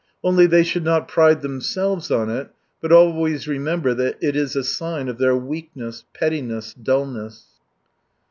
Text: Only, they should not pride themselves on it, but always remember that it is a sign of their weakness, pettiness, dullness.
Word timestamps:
Only, 0.23 0.47
they 0.47 0.63
should 0.63 0.83
not 0.83 1.07
pride 1.07 1.43
themselves 1.43 2.09
on 2.09 2.27
it, 2.27 2.49
but 2.81 2.91
always 2.91 3.47
remember 3.47 3.93
that 3.93 4.17
it 4.19 4.35
is 4.35 4.55
a 4.55 4.63
sign 4.63 5.07
of 5.07 5.19
their 5.19 5.35
weakness, 5.37 6.05
pettiness, 6.11 6.73
dullness. 6.73 7.45